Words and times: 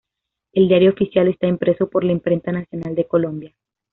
El 0.51 0.67
Diario 0.67 0.89
Oficial 0.89 1.27
está 1.27 1.45
impreso 1.45 1.87
por 1.87 2.03
la 2.03 2.11
Imprenta 2.11 2.51
Nacional 2.51 2.95
de 2.95 3.05
Colombia. 3.07 3.53